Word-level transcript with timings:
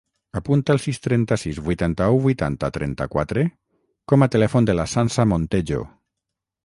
Apunta 0.37 0.73
el 0.75 0.79
sis, 0.85 0.99
trenta-sis, 1.07 1.59
vuitanta-u, 1.67 2.17
vuitanta, 2.23 2.69
trenta-quatre 2.79 3.45
com 4.13 4.27
a 4.27 4.29
telèfon 4.37 4.69
de 4.71 4.77
la 4.79 4.89
Sança 4.95 5.27
Montejo. 5.35 5.85